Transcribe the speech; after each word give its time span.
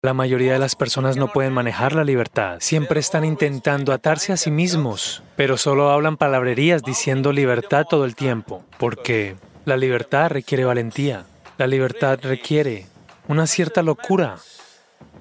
La 0.00 0.14
mayoría 0.14 0.52
de 0.52 0.60
las 0.60 0.76
personas 0.76 1.16
no 1.16 1.32
pueden 1.32 1.52
manejar 1.52 1.92
la 1.92 2.04
libertad. 2.04 2.58
Siempre 2.60 3.00
están 3.00 3.24
intentando 3.24 3.92
atarse 3.92 4.32
a 4.32 4.36
sí 4.36 4.48
mismos, 4.48 5.24
pero 5.34 5.56
solo 5.56 5.90
hablan 5.90 6.16
palabrerías 6.16 6.84
diciendo 6.84 7.32
libertad 7.32 7.84
todo 7.84 8.04
el 8.04 8.14
tiempo, 8.14 8.62
porque 8.78 9.34
la 9.64 9.76
libertad 9.76 10.30
requiere 10.30 10.64
valentía. 10.64 11.24
La 11.56 11.66
libertad 11.66 12.20
requiere 12.22 12.86
una 13.26 13.48
cierta 13.48 13.82
locura. 13.82 14.36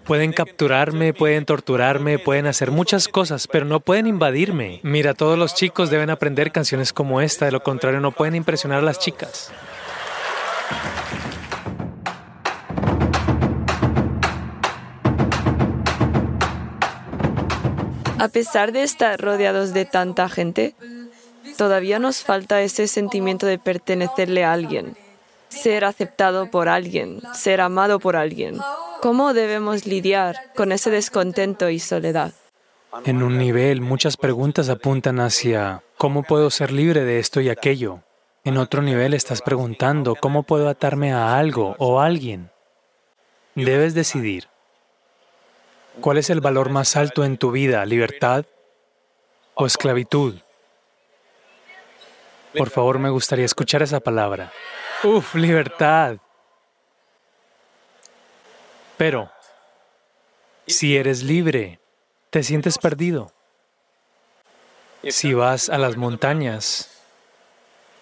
Pueden 0.06 0.32
capturarme, 0.32 1.12
pueden 1.12 1.46
torturarme, 1.46 2.20
pueden 2.20 2.46
hacer 2.46 2.70
muchas 2.70 3.08
cosas, 3.08 3.48
pero 3.48 3.66
no 3.66 3.80
pueden 3.80 4.06
invadirme. 4.06 4.80
Mira, 4.84 5.16
todos 5.16 5.40
los 5.40 5.56
chicos 5.56 5.90
deben 5.90 6.12
aprender 6.12 6.52
canciones 6.52 6.94
como 6.94 7.20
esta, 7.20 7.46
de 7.46 7.52
lo 7.52 7.64
contrario 7.64 8.00
no 8.00 8.12
pueden 8.12 8.36
impresionar 8.36 8.78
a 8.78 8.84
las 8.84 9.00
chicas. 9.00 9.52
A 18.20 18.30
pesar 18.30 18.72
de 18.72 18.84
estar 18.84 19.20
rodeados 19.20 19.74
de 19.74 19.86
tanta 19.86 20.28
gente, 20.28 20.74
todavía 21.58 22.00
nos 22.00 22.24
falta 22.24 22.62
ese 22.62 22.88
sentimiento 22.88 23.46
de 23.46 23.60
pertenecerle 23.60 24.44
a 24.44 24.54
alguien, 24.54 24.98
ser 25.50 25.86
aceptado 25.86 26.50
por 26.50 26.68
alguien, 26.68 27.22
ser 27.34 27.62
amado 27.62 28.00
por 28.00 28.16
alguien. 28.16 28.58
¿Cómo 29.02 29.34
debemos 29.34 29.86
lidiar 29.86 30.36
con 30.56 30.72
ese 30.72 30.90
descontento 30.90 31.70
y 31.70 31.80
soledad? 31.80 32.34
En 33.06 33.22
un 33.22 33.38
nivel, 33.38 33.82
muchas 33.82 34.18
preguntas 34.18 34.70
apuntan 34.70 35.20
hacia 35.20 35.84
¿cómo 35.98 36.24
puedo 36.24 36.50
ser 36.50 36.72
libre 36.72 37.04
de 37.04 37.20
esto 37.20 37.42
y 37.42 37.50
aquello? 37.50 38.00
En 38.44 38.58
otro 38.58 38.82
nivel 38.82 39.14
estás 39.14 39.42
preguntando 39.42 40.16
¿cómo 40.16 40.44
puedo 40.44 40.70
atarme 40.70 41.14
a 41.14 41.38
algo 41.38 41.76
o 41.78 42.00
a 42.00 42.06
alguien? 42.06 42.50
Debes 43.56 43.94
decidir. 43.94 44.48
¿Cuál 46.02 46.18
es 46.18 46.30
el 46.30 46.42
valor 46.42 46.70
más 46.70 46.96
alto 46.96 47.24
en 47.24 47.38
tu 47.38 47.52
vida, 47.52 47.86
libertad 47.86 48.46
o 49.56 49.66
esclavitud? 49.66 50.36
Por 52.56 52.70
favor, 52.70 53.00
me 53.00 53.10
gustaría 53.10 53.46
escuchar 53.46 53.82
esa 53.82 54.00
palabra. 54.00 54.52
Uf, 55.04 55.36
libertad. 55.36 56.18
Pero, 58.98 59.32
si 60.66 60.98
eres 60.98 61.24
libre, 61.24 61.80
te 62.30 62.44
sientes 62.44 62.78
perdido. 62.78 63.32
Si 65.08 65.34
vas 65.34 65.70
a 65.70 65.78
las 65.78 65.98
montañas 65.98 66.90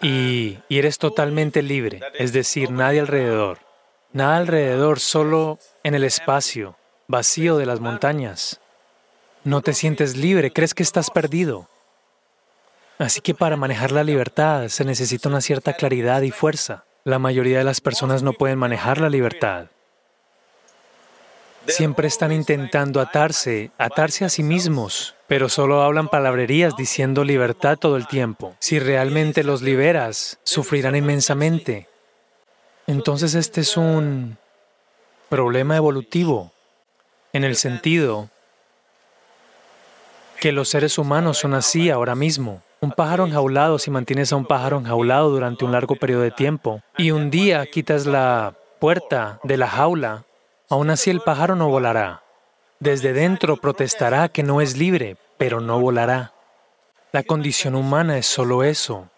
y, 0.01 0.59
y 0.69 0.79
eres 0.79 0.97
totalmente 0.97 1.61
libre, 1.61 2.01
es 2.13 2.33
decir, 2.33 2.71
nadie 2.71 3.01
alrededor, 3.01 3.59
nada 4.13 4.37
alrededor, 4.37 4.99
solo 4.99 5.59
en 5.83 5.95
el 5.95 6.03
espacio, 6.03 6.77
vacío 7.07 7.57
de 7.57 7.65
las 7.65 7.79
montañas. 7.79 8.59
No 9.43 9.61
te 9.61 9.73
sientes 9.73 10.17
libre, 10.17 10.51
crees 10.51 10.73
que 10.73 10.83
estás 10.83 11.11
perdido. 11.11 11.69
Así 12.97 13.21
que 13.21 13.35
para 13.35 13.57
manejar 13.57 13.91
la 13.91 14.03
libertad 14.03 14.69
se 14.69 14.85
necesita 14.85 15.29
una 15.29 15.41
cierta 15.41 15.73
claridad 15.73 16.21
y 16.21 16.31
fuerza. 16.31 16.85
La 17.03 17.19
mayoría 17.19 17.59
de 17.59 17.63
las 17.63 17.81
personas 17.81 18.23
no 18.23 18.33
pueden 18.33 18.57
manejar 18.57 18.99
la 18.99 19.09
libertad. 19.09 19.67
Siempre 21.67 22.07
están 22.07 22.31
intentando 22.31 23.01
atarse, 23.01 23.71
atarse 23.77 24.23
a 24.23 24.29
sí 24.29 24.43
mismos, 24.43 25.15
pero 25.27 25.49
solo 25.49 25.81
hablan 25.81 26.09
palabrerías 26.09 26.75
diciendo 26.75 27.23
libertad 27.23 27.77
todo 27.77 27.97
el 27.97 28.07
tiempo. 28.07 28.55
Si 28.59 28.79
realmente 28.79 29.43
los 29.43 29.61
liberas, 29.61 30.39
sufrirán 30.43 30.95
inmensamente. 30.95 31.87
Entonces 32.87 33.33
este 33.33 33.61
es 33.61 33.77
un 33.77 34.37
problema 35.29 35.75
evolutivo 35.75 36.54
en 37.35 37.43
el 37.43 37.57
sentido 37.57 38.29
que 40.39 40.53
los 40.53 40.69
seres 40.69 40.97
humanos 40.97 41.37
son 41.37 41.53
así 41.53 41.89
ahora 41.89 42.15
mismo. 42.15 42.61
Un 42.79 42.93
pájaro 42.93 43.25
enjaulado, 43.25 43.77
si 43.77 43.91
mantienes 43.91 44.31
a 44.31 44.37
un 44.37 44.45
pájaro 44.45 44.77
enjaulado 44.77 45.31
durante 45.31 45.65
un 45.65 45.73
largo 45.73 45.97
periodo 45.97 46.21
de 46.21 46.31
tiempo 46.31 46.81
y 46.97 47.11
un 47.11 47.29
día 47.29 47.65
quitas 47.65 48.05
la 48.05 48.53
puerta 48.79 49.41
de 49.43 49.57
la 49.57 49.67
jaula, 49.67 50.23
aún 50.69 50.89
así 50.89 51.09
el 51.09 51.19
pájaro 51.19 51.57
no 51.57 51.67
volará. 51.67 52.23
Desde 52.79 53.11
dentro 53.11 53.57
protestará 53.57 54.29
que 54.29 54.43
no 54.43 54.61
es 54.61 54.77
libre, 54.77 55.17
pero 55.37 55.59
no 55.59 55.81
volará. 55.81 56.31
La 57.11 57.23
condición 57.23 57.75
humana 57.75 58.17
es 58.17 58.27
solo 58.27 58.63
eso. 58.63 59.09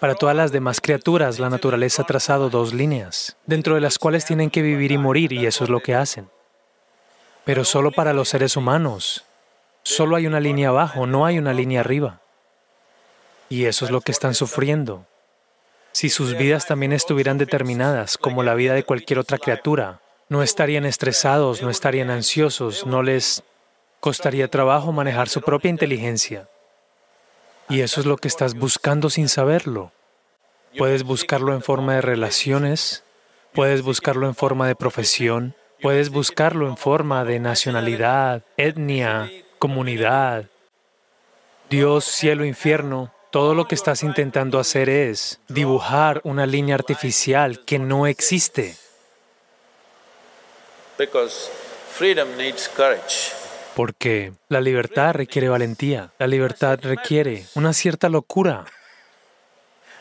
Para 0.00 0.16
todas 0.16 0.36
las 0.36 0.52
demás 0.52 0.82
criaturas, 0.82 1.38
la 1.38 1.48
naturaleza 1.48 2.02
ha 2.02 2.06
trazado 2.06 2.50
dos 2.50 2.74
líneas, 2.74 3.38
dentro 3.46 3.74
de 3.74 3.80
las 3.80 3.98
cuales 3.98 4.26
tienen 4.26 4.50
que 4.50 4.60
vivir 4.60 4.92
y 4.92 4.98
morir, 4.98 5.32
y 5.32 5.46
eso 5.46 5.64
es 5.64 5.70
lo 5.70 5.80
que 5.80 5.94
hacen. 5.94 6.28
Pero 7.48 7.64
solo 7.64 7.92
para 7.92 8.12
los 8.12 8.28
seres 8.28 8.58
humanos. 8.58 9.24
Solo 9.82 10.16
hay 10.16 10.26
una 10.26 10.38
línea 10.38 10.68
abajo, 10.68 11.06
no 11.06 11.24
hay 11.24 11.38
una 11.38 11.54
línea 11.54 11.80
arriba. 11.80 12.20
Y 13.48 13.64
eso 13.64 13.86
es 13.86 13.90
lo 13.90 14.02
que 14.02 14.12
están 14.12 14.34
sufriendo. 14.34 15.06
Si 15.92 16.10
sus 16.10 16.36
vidas 16.36 16.66
también 16.66 16.92
estuvieran 16.92 17.38
determinadas 17.38 18.18
como 18.18 18.42
la 18.42 18.52
vida 18.52 18.74
de 18.74 18.82
cualquier 18.82 19.18
otra 19.18 19.38
criatura, 19.38 20.02
no 20.28 20.42
estarían 20.42 20.84
estresados, 20.84 21.62
no 21.62 21.70
estarían 21.70 22.10
ansiosos, 22.10 22.84
no 22.84 23.02
les 23.02 23.42
costaría 23.98 24.48
trabajo 24.48 24.92
manejar 24.92 25.30
su 25.30 25.40
propia 25.40 25.70
inteligencia. 25.70 26.50
Y 27.70 27.80
eso 27.80 28.00
es 28.00 28.06
lo 28.06 28.18
que 28.18 28.28
estás 28.28 28.56
buscando 28.56 29.08
sin 29.08 29.30
saberlo. 29.30 29.90
Puedes 30.76 31.02
buscarlo 31.02 31.54
en 31.54 31.62
forma 31.62 31.94
de 31.94 32.02
relaciones, 32.02 33.04
puedes 33.54 33.80
buscarlo 33.80 34.26
en 34.26 34.34
forma 34.34 34.68
de 34.68 34.76
profesión, 34.76 35.54
Puedes 35.80 36.10
buscarlo 36.10 36.66
en 36.68 36.76
forma 36.76 37.24
de 37.24 37.38
nacionalidad, 37.38 38.42
etnia, 38.56 39.30
comunidad. 39.60 40.46
Dios, 41.70 42.04
cielo, 42.04 42.44
infierno, 42.44 43.12
todo 43.30 43.54
lo 43.54 43.68
que 43.68 43.76
estás 43.76 44.02
intentando 44.02 44.58
hacer 44.58 44.88
es 44.88 45.38
dibujar 45.48 46.20
una 46.24 46.46
línea 46.46 46.74
artificial 46.74 47.64
que 47.64 47.78
no 47.78 48.06
existe. 48.06 48.76
Porque 53.76 54.32
la 54.48 54.60
libertad 54.60 55.14
requiere 55.14 55.48
valentía, 55.48 56.10
la 56.18 56.26
libertad 56.26 56.80
requiere 56.82 57.44
una 57.54 57.72
cierta 57.72 58.08
locura. 58.08 58.64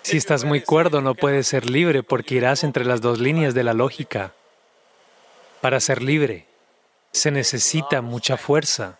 Si 0.01 0.17
estás 0.17 0.43
muy 0.43 0.61
cuerdo 0.61 1.01
no 1.01 1.13
puedes 1.13 1.47
ser 1.47 1.69
libre 1.69 2.01
porque 2.01 2.35
irás 2.35 2.63
entre 2.63 2.85
las 2.85 3.01
dos 3.01 3.19
líneas 3.19 3.53
de 3.53 3.63
la 3.63 3.73
lógica. 3.73 4.33
Para 5.61 5.79
ser 5.79 6.01
libre 6.01 6.45
se 7.11 7.31
necesita 7.31 8.01
mucha 8.01 8.37
fuerza. 8.37 8.99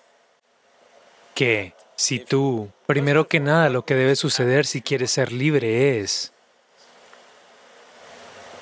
Que 1.33 1.73
si 1.95 2.19
tú, 2.19 2.71
primero 2.85 3.27
que 3.27 3.39
nada, 3.39 3.69
lo 3.69 3.85
que 3.85 3.95
debe 3.95 4.15
suceder 4.15 4.65
si 4.65 4.81
quieres 4.81 5.11
ser 5.11 5.31
libre 5.31 5.99
es, 5.99 6.33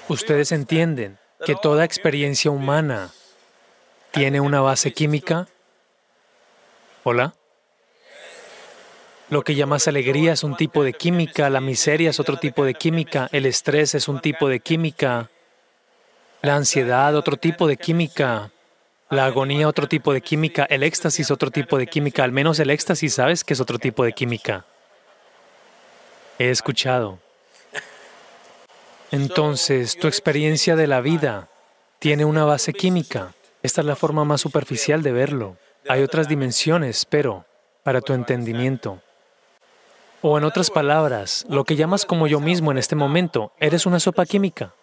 ustedes 0.09 0.51
entienden 0.51 1.17
que 1.45 1.55
toda 1.55 1.85
experiencia 1.85 2.51
humana 2.51 3.11
tiene 4.11 4.39
una 4.39 4.61
base 4.61 4.93
química. 4.93 5.47
¿Hola? 7.03 7.35
Lo 9.29 9.43
que 9.43 9.55
llamas 9.55 9.87
alegría 9.87 10.33
es 10.33 10.43
un 10.43 10.55
tipo 10.55 10.83
de 10.83 10.93
química, 10.93 11.49
la 11.49 11.59
miseria 11.59 12.11
es 12.11 12.19
otro 12.19 12.37
tipo 12.37 12.63
de 12.63 12.75
química, 12.75 13.27
el 13.31 13.45
estrés 13.45 13.95
es 13.95 14.07
un 14.07 14.21
tipo 14.21 14.47
de 14.47 14.59
química, 14.59 15.29
la 16.41 16.55
ansiedad, 16.55 17.15
otro 17.15 17.37
tipo 17.37 17.67
de 17.67 17.77
química. 17.77 18.51
La 19.09 19.25
agonía, 19.25 19.67
otro 19.67 19.87
tipo 19.87 20.13
de 20.13 20.21
química. 20.21 20.65
El 20.69 20.83
éxtasis, 20.83 21.31
otro 21.31 21.51
tipo 21.51 21.77
de 21.77 21.87
química. 21.87 22.23
Al 22.23 22.31
menos 22.31 22.59
el 22.59 22.69
éxtasis 22.69 23.13
sabes 23.13 23.43
que 23.43 23.53
es 23.53 23.59
otro 23.59 23.79
tipo 23.79 24.03
de 24.03 24.13
química. 24.13 24.65
He 26.39 26.49
escuchado. 26.49 27.19
Entonces, 29.11 29.97
tu 29.97 30.07
experiencia 30.07 30.75
de 30.75 30.87
la 30.87 31.01
vida 31.01 31.49
tiene 31.99 32.25
una 32.25 32.45
base 32.45 32.73
química. 32.73 33.33
Esta 33.63 33.81
es 33.81 33.87
la 33.87 33.95
forma 33.95 34.25
más 34.25 34.41
superficial 34.41 35.03
de 35.03 35.11
verlo. 35.11 35.57
Hay 35.87 36.01
otras 36.01 36.27
dimensiones, 36.27 37.05
pero 37.05 37.45
para 37.83 38.01
tu 38.01 38.13
entendimiento. 38.13 39.01
O 40.21 40.37
en 40.37 40.43
otras 40.43 40.71
palabras, 40.71 41.45
lo 41.47 41.63
que 41.63 41.75
llamas 41.75 42.05
como 42.05 42.25
yo 42.25 42.39
mismo 42.39 42.71
en 42.71 42.79
este 42.79 42.95
momento, 42.95 43.53
eres 43.59 43.85
una 43.85 43.99
sopa 43.99 44.25
química. 44.25 44.73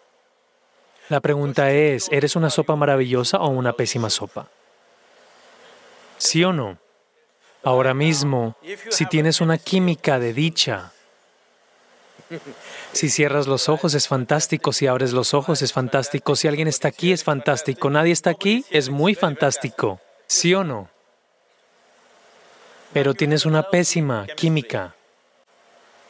La 1.09 1.19
pregunta 1.19 1.71
es, 1.71 2.07
¿eres 2.11 2.35
una 2.35 2.49
sopa 2.49 2.75
maravillosa 2.75 3.37
o 3.39 3.49
una 3.49 3.73
pésima 3.73 4.09
sopa? 4.09 4.47
¿Sí 6.17 6.43
o 6.43 6.53
no? 6.53 6.77
Ahora 7.63 7.93
mismo, 7.93 8.55
si 8.89 9.05
tienes 9.05 9.41
una 9.41 9.57
química 9.57 10.19
de 10.19 10.33
dicha, 10.33 10.91
si 12.91 13.09
cierras 13.09 13.47
los 13.47 13.69
ojos 13.69 13.93
es 13.93 14.07
fantástico, 14.07 14.71
si 14.73 14.87
abres 14.87 15.13
los 15.13 15.33
ojos 15.33 15.61
es 15.61 15.73
fantástico, 15.73 16.35
si 16.35 16.47
alguien 16.47 16.67
está 16.67 16.89
aquí 16.89 17.11
es 17.11 17.23
fantástico, 17.23 17.89
nadie 17.89 18.11
está 18.11 18.29
aquí 18.29 18.65
es 18.69 18.89
muy 18.89 19.15
fantástico, 19.15 19.99
¿sí 20.27 20.53
o 20.53 20.63
no? 20.63 20.89
Pero 22.93 23.13
tienes 23.13 23.45
una 23.45 23.69
pésima 23.69 24.27
química. 24.35 24.95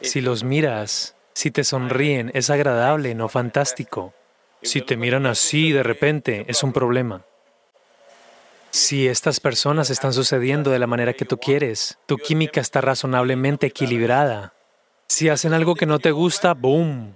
Si 0.00 0.20
los 0.20 0.44
miras, 0.44 1.14
si 1.32 1.50
te 1.50 1.64
sonríen, 1.64 2.30
es 2.34 2.50
agradable, 2.50 3.14
no 3.14 3.28
fantástico. 3.28 4.12
Si 4.64 4.80
te 4.80 4.96
miran 4.96 5.26
así 5.26 5.72
de 5.72 5.82
repente, 5.82 6.46
es 6.48 6.62
un 6.62 6.72
problema. 6.72 7.22
Si 8.70 9.06
estas 9.06 9.38
personas 9.38 9.90
están 9.90 10.12
sucediendo 10.12 10.70
de 10.70 10.78
la 10.78 10.86
manera 10.86 11.12
que 11.12 11.26
tú 11.26 11.38
quieres, 11.38 11.98
tu 12.06 12.16
química 12.16 12.60
está 12.60 12.80
razonablemente 12.80 13.66
equilibrada. 13.66 14.54
Si 15.06 15.28
hacen 15.28 15.52
algo 15.52 15.74
que 15.74 15.86
no 15.86 15.98
te 15.98 16.10
gusta, 16.10 16.54
¡boom! 16.54 17.14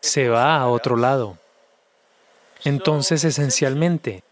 Se 0.00 0.28
va 0.28 0.56
a 0.56 0.68
otro 0.68 0.96
lado. 0.96 1.38
Entonces, 2.64 3.24
esencialmente, 3.24 4.22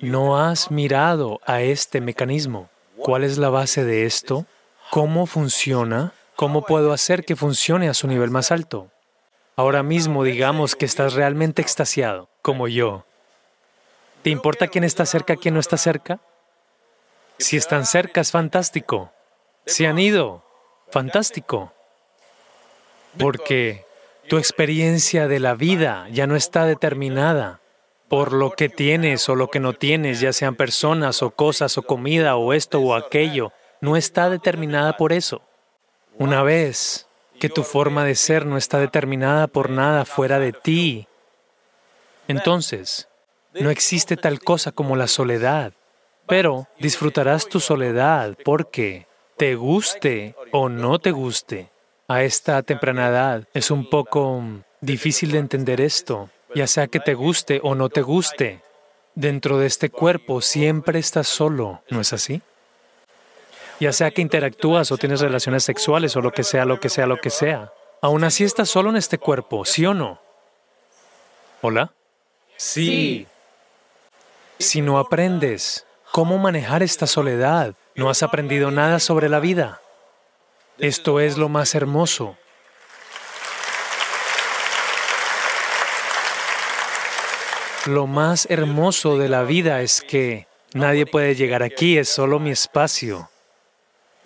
no 0.00 0.38
has 0.38 0.70
mirado 0.70 1.40
a 1.46 1.62
este 1.62 2.00
mecanismo. 2.00 2.68
¿Cuál 2.96 3.24
es 3.24 3.38
la 3.38 3.50
base 3.50 3.84
de 3.84 4.04
esto? 4.04 4.46
¿Cómo 4.90 5.26
funciona? 5.26 6.12
¿Cómo 6.34 6.66
puedo 6.66 6.92
hacer 6.92 7.24
que 7.24 7.36
funcione 7.36 7.88
a 7.88 7.94
su 7.94 8.08
nivel 8.08 8.30
más 8.30 8.50
alto? 8.50 8.88
Ahora 9.60 9.82
mismo 9.82 10.24
digamos 10.24 10.74
que 10.74 10.86
estás 10.86 11.12
realmente 11.12 11.60
extasiado, 11.60 12.30
como 12.40 12.66
yo. 12.66 13.04
¿Te 14.22 14.30
importa 14.30 14.68
quién 14.68 14.84
está 14.84 15.04
cerca, 15.04 15.36
quién 15.36 15.52
no 15.52 15.60
está 15.60 15.76
cerca? 15.76 16.18
Si 17.36 17.58
están 17.58 17.84
cerca 17.84 18.22
es 18.22 18.30
fantástico. 18.30 19.12
Si 19.66 19.84
han 19.84 19.98
ido, 19.98 20.42
fantástico. 20.90 21.74
Porque 23.18 23.84
tu 24.30 24.38
experiencia 24.38 25.28
de 25.28 25.40
la 25.40 25.52
vida 25.52 26.06
ya 26.10 26.26
no 26.26 26.36
está 26.36 26.64
determinada 26.64 27.60
por 28.08 28.32
lo 28.32 28.52
que 28.52 28.70
tienes 28.70 29.28
o 29.28 29.34
lo 29.34 29.48
que 29.48 29.60
no 29.60 29.74
tienes, 29.74 30.20
ya 30.20 30.32
sean 30.32 30.56
personas 30.56 31.22
o 31.22 31.32
cosas 31.32 31.76
o 31.76 31.82
comida 31.82 32.36
o 32.36 32.54
esto 32.54 32.80
o 32.80 32.94
aquello. 32.94 33.52
No 33.82 33.98
está 33.98 34.30
determinada 34.30 34.96
por 34.96 35.12
eso. 35.12 35.42
Una 36.16 36.42
vez 36.42 37.09
que 37.40 37.48
tu 37.48 37.64
forma 37.64 38.04
de 38.04 38.14
ser 38.14 38.46
no 38.46 38.56
está 38.56 38.78
determinada 38.78 39.48
por 39.48 39.70
nada 39.70 40.04
fuera 40.04 40.38
de 40.38 40.52
ti, 40.52 41.08
entonces 42.28 43.08
no 43.54 43.70
existe 43.70 44.16
tal 44.16 44.38
cosa 44.38 44.70
como 44.70 44.94
la 44.94 45.08
soledad, 45.08 45.72
pero 46.28 46.68
disfrutarás 46.78 47.48
tu 47.48 47.58
soledad 47.58 48.36
porque 48.44 49.08
te 49.36 49.56
guste 49.56 50.36
o 50.52 50.68
no 50.68 51.00
te 51.00 51.10
guste. 51.10 51.70
A 52.06 52.22
esta 52.22 52.62
temprana 52.62 53.08
edad 53.08 53.48
es 53.54 53.70
un 53.70 53.88
poco 53.88 54.42
difícil 54.80 55.32
de 55.32 55.38
entender 55.38 55.80
esto, 55.80 56.28
ya 56.54 56.66
sea 56.66 56.88
que 56.88 57.00
te 57.00 57.14
guste 57.14 57.60
o 57.62 57.74
no 57.74 57.88
te 57.88 58.02
guste. 58.02 58.60
Dentro 59.14 59.58
de 59.58 59.66
este 59.66 59.90
cuerpo 59.90 60.40
siempre 60.40 60.98
estás 60.98 61.26
solo, 61.26 61.82
¿no 61.88 62.00
es 62.00 62.12
así? 62.12 62.42
Ya 63.80 63.94
sea 63.94 64.10
que 64.10 64.20
interactúas 64.20 64.92
o 64.92 64.98
tienes 64.98 65.20
relaciones 65.20 65.64
sexuales 65.64 66.14
o 66.14 66.20
lo 66.20 66.32
que 66.32 66.44
sea, 66.44 66.66
lo 66.66 66.78
que 66.78 66.90
sea, 66.90 67.06
lo 67.06 67.16
que 67.16 67.30
sea. 67.30 67.72
Aún 68.02 68.24
así 68.24 68.44
estás 68.44 68.68
solo 68.68 68.90
en 68.90 68.96
este 68.96 69.16
cuerpo, 69.16 69.64
¿sí 69.64 69.86
o 69.86 69.94
no? 69.94 70.20
¿Hola? 71.62 71.90
Sí. 72.58 73.26
Si 74.58 74.82
no 74.82 74.98
aprendes 74.98 75.86
cómo 76.12 76.36
manejar 76.36 76.82
esta 76.82 77.06
soledad, 77.06 77.74
no 77.94 78.10
has 78.10 78.22
aprendido 78.22 78.70
nada 78.70 79.00
sobre 79.00 79.30
la 79.30 79.40
vida. 79.40 79.80
Esto 80.78 81.18
es 81.18 81.38
lo 81.38 81.48
más 81.48 81.74
hermoso. 81.74 82.36
Lo 87.86 88.06
más 88.06 88.46
hermoso 88.50 89.16
de 89.16 89.30
la 89.30 89.42
vida 89.42 89.80
es 89.80 90.02
que 90.02 90.46
nadie 90.74 91.06
puede 91.06 91.34
llegar 91.34 91.62
aquí, 91.62 91.96
es 91.96 92.10
solo 92.10 92.38
mi 92.38 92.50
espacio. 92.50 93.29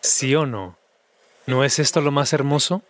¿Sí 0.04 0.34
o 0.34 0.44
no? 0.44 0.76
¿No 1.46 1.64
es 1.64 1.78
esto 1.78 2.02
lo 2.02 2.10
más 2.10 2.34
hermoso? 2.34 2.82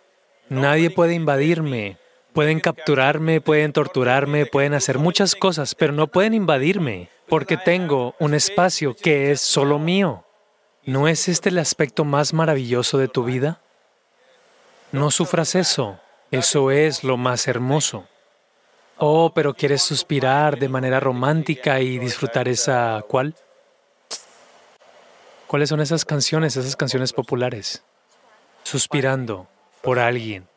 Nadie 0.48 0.90
puede 0.90 1.14
invadirme. 1.14 1.96
Pueden 2.32 2.58
capturarme, 2.58 3.40
pueden 3.40 3.72
torturarme, 3.72 4.46
pueden 4.46 4.74
hacer 4.74 4.98
muchas 4.98 5.36
cosas, 5.36 5.76
pero 5.76 5.92
no 5.92 6.08
pueden 6.08 6.34
invadirme 6.34 7.08
porque 7.28 7.56
tengo 7.56 8.16
un 8.18 8.34
espacio 8.34 8.96
que 8.96 9.30
es 9.30 9.40
solo 9.40 9.78
mío. 9.78 10.24
¿No 10.86 11.06
es 11.06 11.28
este 11.28 11.50
el 11.50 11.58
aspecto 11.58 12.04
más 12.04 12.34
maravilloso 12.34 12.98
de 12.98 13.06
tu 13.06 13.22
vida? 13.22 13.60
No 14.90 15.12
sufras 15.12 15.54
eso. 15.54 16.00
Eso 16.32 16.72
es 16.72 17.04
lo 17.04 17.16
más 17.16 17.46
hermoso. 17.46 18.08
Oh, 18.96 19.30
pero 19.32 19.54
quieres 19.54 19.82
suspirar 19.82 20.58
de 20.58 20.68
manera 20.68 20.98
romántica 20.98 21.78
y 21.78 21.96
disfrutar 21.98 22.48
esa 22.48 23.04
cuál? 23.06 23.36
¿Cuáles 25.54 25.68
son 25.68 25.80
esas 25.80 26.04
canciones, 26.04 26.56
esas 26.56 26.74
canciones 26.74 27.12
populares? 27.12 27.84
Suspirando 28.64 29.46
por 29.82 30.00
alguien. 30.00 30.48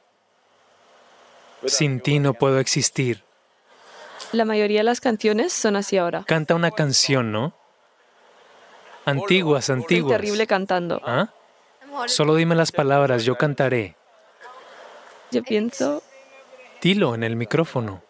Sin 1.67 1.99
ti 1.99 2.17
no 2.17 2.33
puedo 2.33 2.59
existir. 2.59 3.23
La 4.31 4.43
mayoría 4.43 4.79
de 4.79 4.85
las 4.85 4.99
canciones 4.99 5.53
son 5.53 5.75
así 5.75 5.99
ahora. 5.99 6.23
Canta 6.25 6.55
una 6.55 6.71
canción, 6.71 7.31
¿no? 7.31 7.53
Antiguas, 9.05 9.65
Soy 9.65 9.75
antiguas. 9.75 10.19
terrible 10.19 10.47
cantando. 10.47 10.99
¿Ah? 11.05 11.29
Solo 12.07 12.33
dime 12.33 12.55
las 12.55 12.71
palabras, 12.71 13.23
yo 13.23 13.35
cantaré. 13.37 13.95
Yo 15.29 15.43
pienso, 15.43 16.01
Dilo 16.81 17.13
en 17.13 17.21
el 17.21 17.35
micrófono 17.35 18.01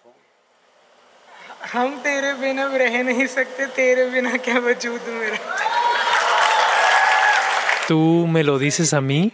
¿Tú 7.88 8.26
me 8.28 8.44
lo 8.44 8.58
dices 8.58 8.94
a 8.94 9.00
mí? 9.00 9.32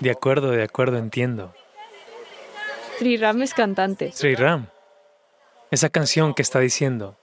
De 0.00 0.10
acuerdo, 0.10 0.50
de 0.50 0.62
acuerdo, 0.62 0.96
entiendo. 0.96 1.54
Sri 2.98 3.16
Ram 3.16 3.42
es 3.42 3.54
cantante. 3.54 4.12
Sri 4.12 4.34
Ram, 4.34 4.68
esa 5.70 5.88
canción 5.90 6.34
que 6.34 6.42
está 6.42 6.58
diciendo, 6.58 7.16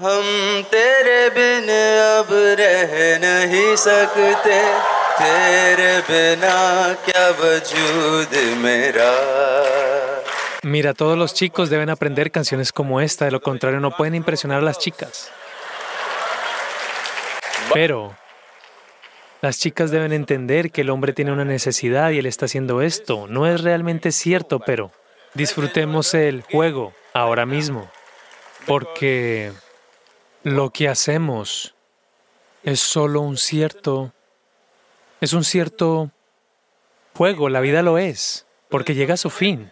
हम 0.00 0.62
तेरे 0.72 1.28
बिन 1.36 1.68
अब 1.68 2.30
रह 2.60 2.92
नहीं 3.24 3.74
सकते 3.76 4.56
तेरे 5.18 5.92
बिना 6.08 6.56
क्या 7.04 7.24
वजूद 7.40 8.32
मेरा 8.62 9.10
mira, 10.64 10.94
todos 10.94 11.18
los 11.18 11.34
chicos 11.34 11.68
deben 11.68 11.90
aprender 11.90 12.30
canciones 12.30 12.72
como 12.72 13.00
esta, 13.00 13.26
de 13.26 13.32
lo 13.32 13.42
contrario 13.42 13.80
no 13.80 13.90
pueden 13.96 14.14
impresionar 14.14 14.60
a 14.60 14.62
las 14.62 14.78
chicas. 14.78 15.30
Pero 17.73 18.15
las 19.41 19.59
chicas 19.59 19.91
deben 19.91 20.13
entender 20.13 20.71
que 20.71 20.81
el 20.81 20.89
hombre 20.89 21.13
tiene 21.13 21.31
una 21.31 21.45
necesidad 21.45 22.11
y 22.11 22.19
él 22.19 22.25
está 22.25 22.45
haciendo 22.45 22.81
esto. 22.81 23.27
No 23.27 23.45
es 23.45 23.61
realmente 23.61 24.11
cierto, 24.11 24.59
pero 24.59 24.91
disfrutemos 25.33 26.13
el 26.13 26.41
juego 26.41 26.93
ahora 27.13 27.45
mismo, 27.45 27.89
porque 28.65 29.51
lo 30.43 30.71
que 30.71 30.87
hacemos 30.87 31.75
es 32.63 32.79
solo 32.79 33.21
un 33.21 33.37
cierto, 33.37 34.11
es 35.21 35.33
un 35.33 35.43
cierto 35.43 36.11
juego, 37.13 37.49
la 37.49 37.59
vida 37.59 37.81
lo 37.81 37.97
es, 37.97 38.45
porque 38.69 38.95
llega 38.95 39.13
a 39.13 39.17
su 39.17 39.29
fin. 39.29 39.71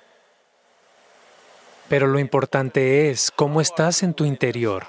Pero 1.87 2.07
lo 2.07 2.19
importante 2.19 3.09
es 3.09 3.31
cómo 3.31 3.61
estás 3.61 4.03
en 4.03 4.13
tu 4.13 4.25
interior. 4.25 4.87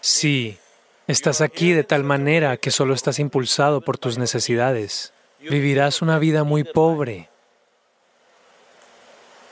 Si 0.00 0.58
estás 1.06 1.40
aquí 1.40 1.72
de 1.72 1.84
tal 1.84 2.04
manera 2.04 2.56
que 2.56 2.70
solo 2.70 2.94
estás 2.94 3.18
impulsado 3.18 3.80
por 3.80 3.98
tus 3.98 4.18
necesidades, 4.18 5.12
vivirás 5.40 6.02
una 6.02 6.18
vida 6.18 6.44
muy 6.44 6.64
pobre. 6.64 7.28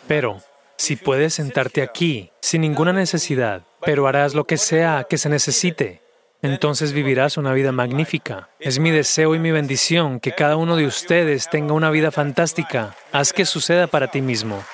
Pero 0.07 0.42
si 0.76 0.97
puedes 0.97 1.35
sentarte 1.35 1.83
aquí 1.83 2.30
sin 2.40 2.62
ninguna 2.62 2.92
necesidad, 2.92 3.62
pero 3.83 4.07
harás 4.07 4.35
lo 4.35 4.45
que 4.45 4.57
sea 4.57 5.07
que 5.09 5.19
se 5.19 5.28
necesite, 5.28 6.02
entonces 6.42 6.92
vivirás 6.92 7.37
una 7.37 7.52
vida 7.52 7.71
magnífica. 7.71 8.49
Es 8.59 8.78
mi 8.78 8.90
deseo 8.90 9.35
y 9.35 9.38
mi 9.38 9.50
bendición 9.50 10.21
que 10.21 10.33
cada 10.33 10.57
uno 10.57 10.76
de 10.76 10.87
ustedes 10.87 11.49
tenga 11.50 11.75
una 11.75 11.90
vida 11.90 12.11
fantástica. 12.11 12.97
Haz 13.12 13.33
que 13.33 13.45
suceda 13.45 13.88
para 13.88 14.11
ti 14.11 14.23
mismo. 14.23 14.64